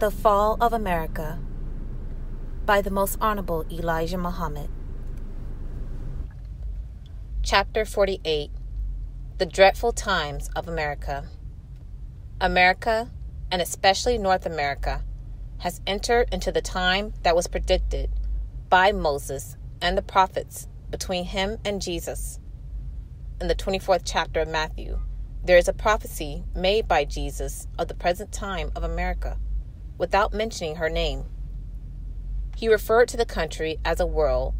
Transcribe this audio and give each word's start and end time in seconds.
The 0.00 0.10
Fall 0.10 0.56
of 0.62 0.72
America 0.72 1.38
by 2.64 2.80
the 2.80 2.90
Most 2.90 3.18
Honorable 3.20 3.66
Elijah 3.70 4.16
Muhammad. 4.16 4.70
Chapter 7.42 7.84
48 7.84 8.50
The 9.36 9.44
Dreadful 9.44 9.92
Times 9.92 10.48
of 10.56 10.66
America. 10.66 11.26
America, 12.40 13.10
and 13.52 13.60
especially 13.60 14.16
North 14.16 14.46
America, 14.46 15.04
has 15.58 15.82
entered 15.86 16.32
into 16.32 16.50
the 16.50 16.62
time 16.62 17.12
that 17.22 17.36
was 17.36 17.46
predicted 17.46 18.08
by 18.70 18.92
Moses 18.92 19.58
and 19.82 19.98
the 19.98 20.02
prophets 20.16 20.66
between 20.90 21.24
him 21.24 21.58
and 21.62 21.82
Jesus. 21.82 22.40
In 23.38 23.48
the 23.48 23.54
24th 23.54 24.04
chapter 24.06 24.40
of 24.40 24.48
Matthew, 24.48 24.98
there 25.44 25.58
is 25.58 25.68
a 25.68 25.74
prophecy 25.74 26.44
made 26.54 26.88
by 26.88 27.04
Jesus 27.04 27.66
of 27.78 27.88
the 27.88 27.94
present 27.94 28.32
time 28.32 28.72
of 28.74 28.82
America 28.82 29.36
without 30.00 30.32
mentioning 30.32 30.76
her 30.76 30.88
name. 30.88 31.26
He 32.56 32.68
referred 32.68 33.06
to 33.08 33.18
the 33.18 33.26
country 33.26 33.78
as 33.84 34.00
a 34.00 34.06
world 34.06 34.54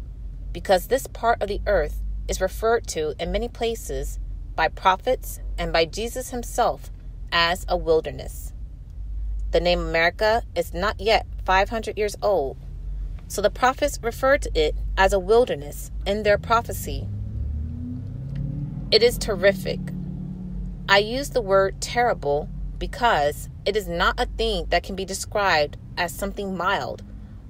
because 0.53 0.87
this 0.87 1.07
part 1.07 1.41
of 1.41 1.47
the 1.47 1.61
earth 1.65 1.99
is 2.27 2.39
referred 2.39 2.85
to 2.87 3.15
in 3.19 3.31
many 3.31 3.47
places 3.47 4.19
by 4.55 4.67
prophets 4.67 5.39
and 5.57 5.73
by 5.73 5.85
Jesus 5.85 6.29
himself 6.29 6.91
as 7.31 7.65
a 7.67 7.75
wilderness. 7.75 8.53
The 9.49 9.59
name 9.59 9.79
America 9.79 10.43
is 10.55 10.75
not 10.75 11.01
yet 11.01 11.25
500 11.43 11.97
years 11.97 12.15
old, 12.21 12.57
so 13.27 13.41
the 13.41 13.49
prophets 13.49 13.97
referred 14.03 14.43
to 14.43 14.51
it 14.53 14.75
as 14.95 15.11
a 15.11 15.19
wilderness 15.19 15.89
in 16.05 16.21
their 16.21 16.37
prophecy. 16.37 17.07
It 18.91 19.01
is 19.01 19.17
terrific 19.17 19.79
I 20.87 20.97
use 20.97 21.29
the 21.29 21.41
word 21.41 21.79
terrible 21.79 22.49
because 22.81 23.47
it 23.63 23.77
is 23.77 23.87
not 23.87 24.19
a 24.19 24.25
thing 24.25 24.65
that 24.71 24.81
can 24.81 24.95
be 24.95 25.05
described 25.05 25.77
as 25.97 26.11
something 26.11 26.57
mild 26.57 27.03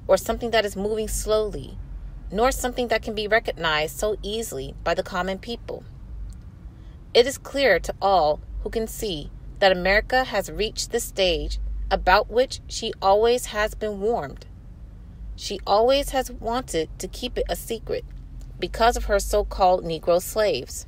or 0.06 0.18
something 0.18 0.52
that 0.52 0.66
is 0.66 0.76
moving 0.76 1.08
slowly, 1.08 1.78
nor 2.30 2.52
something 2.52 2.90
that 2.90 3.02
can 3.02 3.16
be 3.16 3.30
recognized 3.30 3.98
so 3.98 4.18
easily 4.22 4.76
by 4.84 4.94
the 4.94 5.02
common 5.02 5.40
people. 5.40 5.86
It 7.14 7.26
is 7.26 7.38
clear 7.38 7.80
to 7.80 7.96
all 8.02 8.42
who 8.64 8.70
can 8.70 8.88
see 8.88 9.32
that 9.60 9.72
America 9.72 10.26
has 10.26 10.52
reached 10.52 10.92
the 10.92 11.00
stage 11.00 11.60
about 11.90 12.30
which 12.30 12.60
she 12.68 12.92
always 13.02 13.46
has 13.48 13.74
been 13.74 14.02
warned. 14.02 14.46
She 15.38 15.62
always 15.66 16.10
has 16.10 16.30
wanted 16.30 16.90
to 17.00 17.08
keep 17.08 17.38
it 17.38 17.46
a 17.48 17.56
secret 17.56 18.04
because 18.60 18.98
of 18.98 19.06
her 19.06 19.20
so 19.20 19.46
called 19.46 19.86
Negro 19.86 20.22
slaves. 20.22 20.88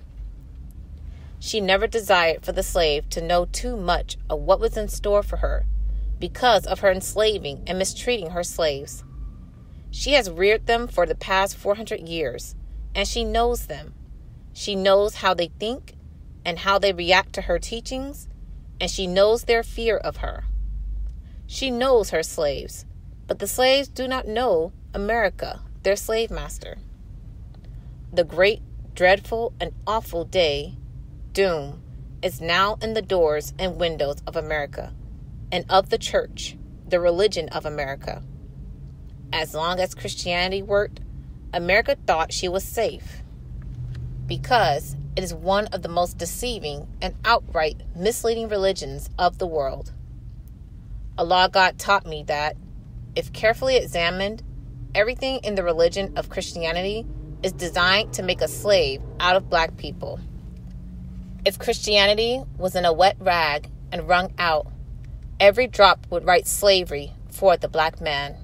She 1.45 1.59
never 1.59 1.88
desired 1.88 2.45
for 2.45 2.53
the 2.53 2.63
slave 2.63 3.09
to 3.09 3.22
know 3.22 3.44
too 3.44 3.75
much 3.75 4.16
of 4.30 4.39
what 4.39 4.61
was 4.61 4.77
in 4.77 4.88
store 4.88 5.22
for 5.22 5.36
her 5.38 5.66
because 6.17 6.66
of 6.66 6.80
her 6.80 6.89
enslaving 6.89 7.63
and 7.67 7.77
mistreating 7.77 8.30
her 8.30 8.45
slaves. 8.45 9.03
She 9.91 10.14
has 10.14 10.31
reared 10.31 10.67
them 10.67 10.88
for 10.88 11.05
the 11.05 11.16
past 11.16 11.58
400 11.58 11.99
years, 12.08 12.55
and 12.95 13.05
she 13.05 13.25
knows 13.25 13.66
them. 13.66 13.94
She 14.53 14.73
knows 14.73 15.16
how 15.16 15.33
they 15.33 15.52
think 15.59 15.95
and 16.45 16.59
how 16.59 16.80
they 16.80 16.94
react 16.94 17.33
to 17.33 17.41
her 17.41 17.59
teachings, 17.59 18.30
and 18.80 18.89
she 18.89 19.05
knows 19.05 19.44
their 19.44 19.64
fear 19.64 19.97
of 19.97 20.17
her. 20.17 20.45
She 21.45 21.69
knows 21.69 22.11
her 22.11 22.23
slaves, 22.23 22.86
but 23.27 23.39
the 23.39 23.47
slaves 23.47 23.89
do 23.89 24.08
not 24.08 24.30
know 24.30 24.71
America, 24.94 25.59
their 25.81 25.97
slave 25.97 26.31
master. 26.31 26.77
The 28.14 28.23
great, 28.23 28.61
dreadful, 28.95 29.53
and 29.59 29.73
awful 29.86 30.23
day 30.23 30.77
doom 31.34 31.81
is 32.22 32.39
now 32.39 32.78
in 32.81 32.94
the 32.94 33.02
doors 33.02 33.53
and 33.58 33.80
windows 33.80 34.17
of 34.28 34.36
America 34.36 34.94
and 35.52 35.66
of 35.67 35.89
the 35.89 35.98
church, 35.98 36.56
the 36.88 37.00
religion 37.00 37.50
of 37.50 37.66
America. 37.66 38.22
As 39.34 39.56
long 39.56 39.80
as 39.80 39.95
Christianity 39.95 40.61
worked, 40.61 41.00
America 41.52 41.98
thought 42.08 42.31
she 42.31 42.48
was 42.48 42.64
safe 42.64 43.23
because 44.27 44.95
it 45.16 45.23
is 45.23 45.33
one 45.33 45.67
of 45.67 45.82
the 45.82 45.89
most 45.89 46.17
deceiving 46.17 46.88
and 47.02 47.16
outright 47.26 47.82
misleading 47.95 48.48
religions 48.48 49.10
of 49.17 49.38
the 49.38 49.48
world. 49.48 49.92
Allah 51.17 51.49
God 51.52 51.77
taught 51.77 52.05
me 52.05 52.23
that, 52.23 52.55
if 53.16 53.33
carefully 53.33 53.76
examined, 53.76 54.42
everything 54.95 55.39
in 55.43 55.55
the 55.55 55.64
religion 55.64 56.14
of 56.16 56.30
Christianity 56.30 57.05
is 57.43 57.52
designed 57.52 58.14
to 58.14 58.23
make 58.23 58.42
a 58.42 58.48
slave 58.48 59.02
out 59.20 59.36
of 59.36 59.49
black 59.49 59.77
people. 59.77 60.20
If 61.45 61.59
Christianity 61.59 62.42
was 62.58 62.73
in 62.73 62.86
a 62.86 62.93
wet 62.93 63.17
rag 63.20 63.70
and 63.92 64.08
wrung 64.08 64.33
out, 64.39 64.67
every 65.42 65.67
drop 65.67 66.08
would 66.09 66.26
write 66.26 66.48
slavery 66.48 67.11
for 67.30 67.58
the 67.58 67.67
black 67.67 67.99
man. 67.99 68.37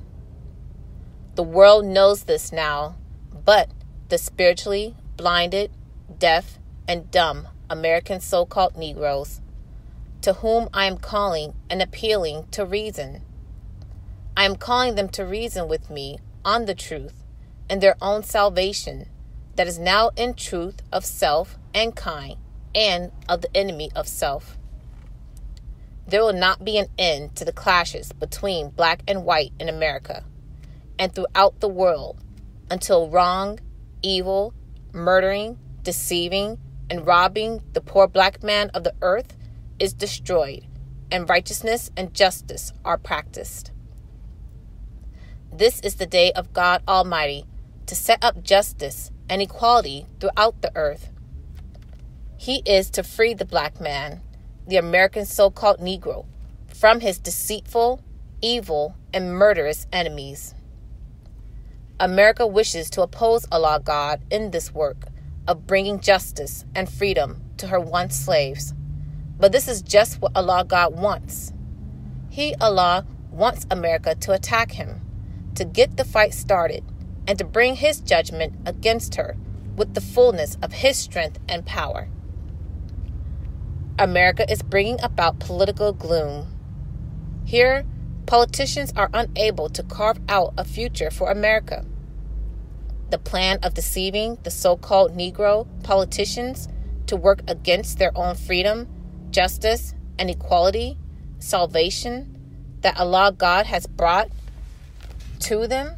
The 1.35 1.43
world 1.43 1.85
knows 1.85 2.25
this 2.25 2.51
now, 2.51 2.97
but 3.45 3.69
the 4.09 4.17
spiritually 4.17 4.97
blinded, 5.15 5.71
deaf, 6.17 6.59
and 6.89 7.09
dumb 7.09 7.47
American 7.69 8.19
so 8.19 8.45
called 8.45 8.75
Negroes, 8.75 9.39
to 10.21 10.33
whom 10.33 10.67
I 10.73 10.83
am 10.83 10.97
calling 10.97 11.53
and 11.69 11.81
appealing 11.81 12.47
to 12.51 12.65
reason. 12.65 13.21
I 14.35 14.43
am 14.43 14.57
calling 14.57 14.95
them 14.95 15.07
to 15.09 15.23
reason 15.23 15.69
with 15.69 15.89
me 15.89 16.19
on 16.43 16.65
the 16.65 16.75
truth 16.75 17.23
and 17.69 17.79
their 17.79 17.95
own 18.01 18.23
salvation 18.23 19.07
that 19.55 19.67
is 19.67 19.79
now 19.79 20.09
in 20.17 20.33
truth 20.33 20.81
of 20.91 21.05
self 21.05 21.57
and 21.73 21.95
kind 21.95 22.35
and 22.73 23.11
of 23.27 23.41
the 23.41 23.55
enemy 23.55 23.91
of 23.95 24.07
self. 24.07 24.57
There 26.07 26.23
will 26.23 26.33
not 26.33 26.65
be 26.65 26.77
an 26.77 26.87
end 26.97 27.35
to 27.35 27.45
the 27.45 27.51
clashes 27.51 28.11
between 28.13 28.69
black 28.69 29.03
and 29.07 29.25
white 29.25 29.53
in 29.59 29.69
America 29.69 30.23
and 30.97 31.13
throughout 31.13 31.59
the 31.59 31.69
world 31.69 32.19
until 32.71 33.09
wrong, 33.09 33.59
evil, 34.01 34.53
murdering, 34.91 35.57
deceiving, 35.83 36.57
and 36.89 37.05
robbing 37.05 37.61
the 37.73 37.81
poor 37.81 38.07
black 38.07 38.43
man 38.43 38.69
of 38.73 38.83
the 38.83 38.95
earth 39.01 39.35
is 39.77 39.93
destroyed 39.93 40.65
and 41.11 41.29
righteousness 41.29 41.91
and 41.95 42.13
justice 42.13 42.73
are 42.83 42.97
practiced. 42.97 43.71
This 45.51 45.79
is 45.81 45.95
the 45.95 46.05
day 46.05 46.31
of 46.31 46.53
God 46.53 46.81
Almighty 46.87 47.45
to 47.85 47.95
set 47.95 48.23
up 48.23 48.43
justice 48.43 49.11
and 49.29 49.41
equality 49.41 50.05
throughout 50.19 50.61
the 50.61 50.71
earth 50.75 51.09
he 52.39 52.61
is 52.65 52.89
to 52.89 53.03
free 53.03 53.33
the 53.33 53.43
black 53.43 53.81
man, 53.81 54.21
the 54.65 54.77
American 54.77 55.25
so 55.25 55.49
called 55.49 55.77
Negro, 55.79 56.25
from 56.73 57.01
his 57.01 57.19
deceitful, 57.19 58.01
evil, 58.41 58.95
and 59.13 59.33
murderous 59.33 59.87
enemies. 59.91 60.55
America 61.99 62.47
wishes 62.47 62.89
to 62.91 63.01
oppose 63.01 63.45
Allah 63.51 63.81
God 63.83 64.21
in 64.31 64.51
this 64.51 64.73
work 64.73 65.09
of 65.49 65.67
bringing 65.67 65.99
justice 65.99 66.63
and 66.73 66.89
freedom 66.89 67.41
to 67.57 67.67
her 67.67 67.79
once 67.79 68.15
slaves. 68.15 68.73
But 69.37 69.51
this 69.51 69.67
is 69.67 69.81
just 69.81 70.21
what 70.21 70.31
Allah 70.33 70.63
God 70.65 70.97
wants. 70.97 71.51
He, 72.29 72.55
Allah, 72.61 73.05
wants 73.31 73.67
America 73.69 74.15
to 74.15 74.31
attack 74.31 74.71
him, 74.71 75.01
to 75.55 75.65
get 75.65 75.97
the 75.97 76.05
fight 76.05 76.33
started, 76.33 76.85
and 77.27 77.37
to 77.37 77.43
bring 77.43 77.75
his 77.75 77.99
judgment 77.99 78.53
against 78.65 79.15
her 79.15 79.35
with 79.75 79.93
the 79.93 79.99
fullness 79.99 80.57
of 80.61 80.71
his 80.71 80.97
strength 80.97 81.37
and 81.49 81.65
power. 81.65 82.07
America 83.99 84.49
is 84.49 84.61
bringing 84.61 84.97
about 85.03 85.39
political 85.39 85.91
gloom. 85.91 86.47
Here, 87.43 87.83
politicians 88.27 88.93
are 88.95 89.09
unable 89.13 89.67
to 89.69 89.83
carve 89.83 90.21
out 90.29 90.53
a 90.57 90.63
future 90.63 91.11
for 91.11 91.29
America. 91.29 91.85
The 93.09 93.17
plan 93.17 93.59
of 93.61 93.73
deceiving 93.73 94.37
the 94.43 94.51
so 94.51 94.77
called 94.77 95.17
Negro 95.17 95.67
politicians 95.83 96.69
to 97.07 97.17
work 97.17 97.41
against 97.49 97.99
their 97.99 98.17
own 98.17 98.35
freedom, 98.35 98.87
justice, 99.31 99.93
and 100.17 100.29
equality, 100.29 100.97
salvation 101.39 102.77
that 102.79 102.97
Allah 102.97 103.33
God 103.37 103.65
has 103.65 103.85
brought 103.85 104.29
to 105.39 105.67
them 105.67 105.95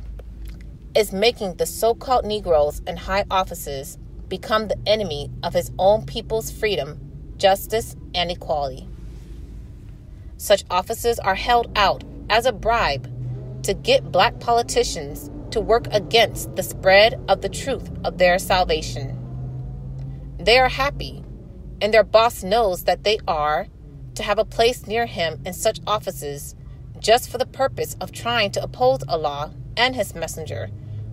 is 0.95 1.13
making 1.13 1.57
the 1.57 1.68
so 1.68 1.94
called 1.94 2.25
Negroes 2.25 2.81
in 2.88 2.98
high 2.98 3.25
offices 3.30 4.00
become 4.27 4.69
the 4.69 4.80
enemy 4.88 5.30
of 5.44 5.53
his 5.53 5.71
own 5.77 6.06
people's 6.06 6.50
freedom 6.50 7.11
justice, 7.41 7.95
and 8.13 8.29
equality. 8.29 8.88
Such 10.38 10.63
offices 10.69 11.17
are 11.19 11.35
held 11.35 11.71
out 11.75 12.03
as 12.29 12.45
a 12.45 12.51
bribe 12.51 13.09
to 13.63 13.73
get 13.73 14.11
black 14.11 14.39
politicians 14.39 15.29
to 15.49 15.59
work 15.59 15.88
against 15.91 16.55
the 16.55 16.63
spread 16.63 17.19
of 17.27 17.41
the 17.41 17.49
truth 17.49 17.89
of 18.03 18.17
their 18.17 18.38
salvation. 18.38 19.17
They 20.39 20.57
are 20.59 20.69
happy, 20.69 21.23
and 21.81 21.93
their 21.93 22.03
boss 22.03 22.43
knows 22.43 22.83
that 22.83 23.03
they 23.03 23.17
are, 23.27 23.67
to 24.15 24.23
have 24.23 24.38
a 24.38 24.45
place 24.45 24.85
near 24.85 25.05
him 25.05 25.41
in 25.45 25.53
such 25.53 25.79
offices 25.88 26.55
just 26.99 27.29
for 27.29 27.38
the 27.38 27.45
purpose 27.45 27.95
of 27.99 28.11
trying 28.11 28.51
to 28.51 28.63
oppose 28.63 29.03
Allah 29.07 29.53
and 29.75 29.95
His 29.95 30.13
Messenger 30.13 30.69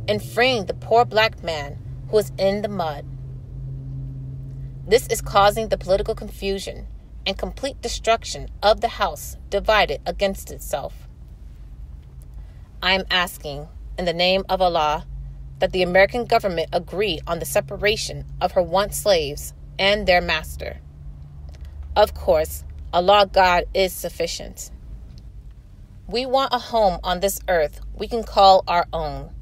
and 0.07 0.23
freeing 0.23 0.67
the 0.67 0.75
poor 0.75 1.05
black 1.05 1.43
man 1.43 1.79
who 2.11 2.19
is 2.19 2.33
in 2.39 2.63
the 2.63 2.69
mud. 2.69 3.05
This 4.89 5.07
is 5.09 5.21
causing 5.21 5.69
the 5.69 5.77
political 5.77 6.15
confusion 6.15 6.87
and 7.27 7.37
complete 7.37 7.83
destruction 7.83 8.49
of 8.63 8.81
the 8.81 8.89
House 8.89 9.37
divided 9.51 10.01
against 10.07 10.51
itself. 10.51 11.07
I 12.83 12.95
am 12.95 13.05
asking, 13.11 13.69
in 13.99 14.07
the 14.07 14.15
name 14.15 14.45
of 14.49 14.63
Allah, 14.63 15.05
that 15.59 15.73
the 15.73 15.83
American 15.83 16.25
government 16.25 16.71
agree 16.73 17.21
on 17.27 17.39
the 17.39 17.45
separation 17.45 18.25
of 18.41 18.53
her 18.53 18.63
once 18.63 18.97
slaves 18.97 19.53
and 19.79 20.07
their 20.07 20.23
master. 20.23 20.79
Of 21.95 22.15
course, 22.15 22.65
Allah 22.91 23.29
God 23.31 23.65
is 23.75 23.93
sufficient. 23.93 24.71
We 26.07 26.25
want 26.25 26.55
a 26.55 26.59
home 26.59 26.99
on 27.05 27.21
this 27.21 27.41
earth 27.47 27.83
we 27.95 28.09
can 28.09 28.25
call 28.25 28.65
our 28.67 28.87
own. 28.95 29.35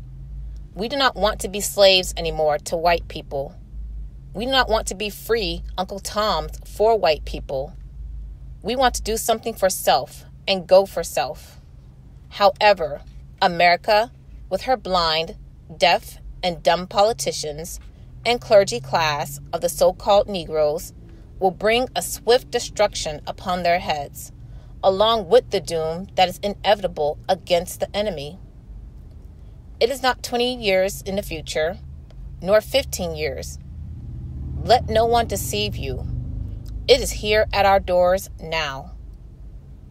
We 0.74 0.88
do 0.88 0.96
not 0.96 1.14
want 1.14 1.38
to 1.42 1.48
be 1.48 1.60
slaves 1.60 2.14
anymore 2.16 2.58
to 2.64 2.76
white 2.76 3.06
people. 3.06 3.54
We 4.36 4.44
do 4.44 4.50
not 4.50 4.68
want 4.68 4.86
to 4.88 4.94
be 4.94 5.08
free 5.08 5.62
Uncle 5.78 5.98
Toms 5.98 6.60
for 6.66 6.98
white 6.98 7.24
people. 7.24 7.72
We 8.62 8.76
want 8.76 8.94
to 8.96 9.02
do 9.02 9.16
something 9.16 9.54
for 9.54 9.70
self 9.70 10.26
and 10.46 10.66
go 10.66 10.84
for 10.84 11.02
self. 11.02 11.58
However, 12.28 13.00
America, 13.40 14.12
with 14.50 14.64
her 14.64 14.76
blind, 14.76 15.36
deaf, 15.74 16.18
and 16.42 16.62
dumb 16.62 16.86
politicians 16.86 17.80
and 18.26 18.38
clergy 18.38 18.78
class 18.78 19.40
of 19.54 19.62
the 19.62 19.70
so 19.70 19.94
called 19.94 20.28
Negroes, 20.28 20.92
will 21.38 21.50
bring 21.50 21.88
a 21.96 22.02
swift 22.02 22.50
destruction 22.50 23.22
upon 23.26 23.62
their 23.62 23.78
heads 23.78 24.32
along 24.84 25.30
with 25.30 25.48
the 25.50 25.60
doom 25.60 26.08
that 26.16 26.28
is 26.28 26.40
inevitable 26.42 27.18
against 27.26 27.80
the 27.80 27.96
enemy. 27.96 28.38
It 29.80 29.88
is 29.88 30.02
not 30.02 30.22
20 30.22 30.62
years 30.62 31.00
in 31.00 31.16
the 31.16 31.22
future, 31.22 31.78
nor 32.42 32.60
15 32.60 33.16
years. 33.16 33.58
Let 34.66 34.88
no 34.88 35.06
one 35.06 35.28
deceive 35.28 35.76
you. 35.76 36.04
It 36.88 37.00
is 37.00 37.12
here 37.12 37.46
at 37.52 37.64
our 37.64 37.78
doors 37.78 38.28
now. 38.40 38.96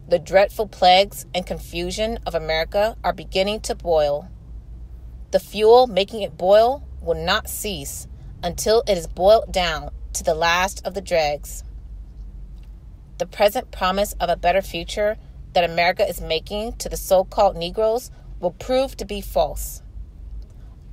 The 0.06 0.18
dreadful 0.18 0.68
plagues 0.68 1.24
and 1.34 1.46
confusion 1.46 2.18
of 2.26 2.34
America 2.34 2.98
are 3.02 3.14
beginning 3.14 3.60
to 3.62 3.74
boil. 3.74 4.28
The 5.30 5.40
fuel 5.40 5.86
making 5.86 6.20
it 6.20 6.36
boil 6.36 6.86
will 7.00 7.14
not 7.14 7.48
cease 7.48 8.06
until 8.42 8.82
it 8.86 8.98
is 8.98 9.06
boiled 9.06 9.50
down 9.50 9.92
to 10.12 10.22
the 10.22 10.34
last 10.34 10.86
of 10.86 10.92
the 10.92 11.00
dregs 11.00 11.64
the 13.18 13.26
present 13.26 13.70
promise 13.70 14.12
of 14.20 14.28
a 14.28 14.36
better 14.36 14.60
future 14.60 15.16
that 15.54 15.68
America 15.68 16.06
is 16.06 16.20
making 16.20 16.74
to 16.74 16.88
the 16.88 16.96
so 16.96 17.24
called 17.24 17.56
Negroes 17.56 18.10
will 18.40 18.50
prove 18.50 18.96
to 18.98 19.06
be 19.06 19.20
false. 19.20 19.82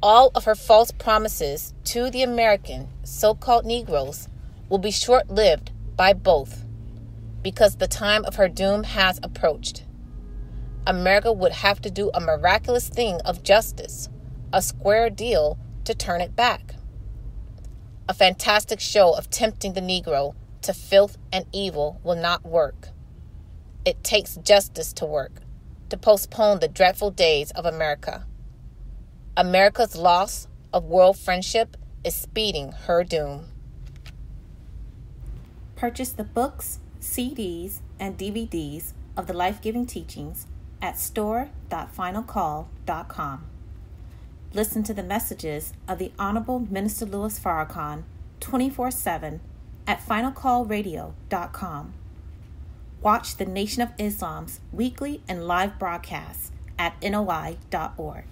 All 0.03 0.31
of 0.35 0.43
her 0.43 0.53
false 0.53 0.91
promises 0.91 1.73
to 1.85 2.09
the 2.09 2.23
American 2.23 2.89
so 3.05 3.33
called 3.33 3.65
Negroes 3.65 4.27
will 4.67 4.77
be 4.77 4.91
short 4.91 5.29
lived 5.29 5.71
by 5.95 6.11
both 6.11 6.65
because 7.41 7.77
the 7.77 7.87
time 7.87 8.25
of 8.25 8.35
her 8.35 8.49
doom 8.49 8.83
has 8.83 9.17
approached. 9.23 9.85
America 10.85 11.31
would 11.31 11.53
have 11.53 11.81
to 11.83 11.89
do 11.89 12.11
a 12.13 12.19
miraculous 12.19 12.89
thing 12.89 13.21
of 13.23 13.43
justice, 13.43 14.09
a 14.51 14.61
square 14.61 15.09
deal, 15.09 15.57
to 15.85 15.95
turn 15.95 16.19
it 16.19 16.35
back. 16.35 16.75
A 18.09 18.13
fantastic 18.13 18.81
show 18.81 19.13
of 19.13 19.29
tempting 19.29 19.71
the 19.71 19.79
Negro 19.79 20.35
to 20.63 20.73
filth 20.73 21.17
and 21.31 21.45
evil 21.53 22.01
will 22.03 22.17
not 22.17 22.45
work. 22.45 22.89
It 23.85 24.03
takes 24.03 24.35
justice 24.35 24.91
to 24.93 25.05
work, 25.05 25.43
to 25.87 25.95
postpone 25.95 26.59
the 26.59 26.67
dreadful 26.67 27.11
days 27.11 27.51
of 27.51 27.65
America. 27.65 28.25
America's 29.35 29.95
loss 29.95 30.47
of 30.71 30.85
world 30.85 31.17
friendship 31.17 31.75
is 32.03 32.13
speeding 32.13 32.71
her 32.85 33.03
doom. 33.03 33.47
Purchase 35.75 36.11
the 36.11 36.23
books, 36.23 36.77
CDs, 37.01 37.79
and 37.99 38.15
DVDs 38.15 38.93
of 39.17 39.25
the 39.25 39.33
life 39.33 39.59
giving 39.59 39.87
teachings 39.87 40.45
at 40.83 40.99
store.finalcall.com. 40.99 43.45
Listen 44.53 44.83
to 44.83 44.93
the 44.93 45.01
messages 45.01 45.73
of 45.87 45.97
the 45.97 46.11
Honorable 46.19 46.59
Minister 46.59 47.07
Louis 47.07 47.39
Farrakhan 47.39 48.03
24 48.39 48.91
7 48.91 49.39
at 49.87 49.99
finalcallradio.com. 49.99 51.93
Watch 53.01 53.37
the 53.37 53.45
Nation 53.45 53.81
of 53.81 53.89
Islam's 53.97 54.59
weekly 54.71 55.23
and 55.27 55.47
live 55.47 55.79
broadcasts 55.79 56.51
at 56.77 57.01
NOI.org. 57.01 58.25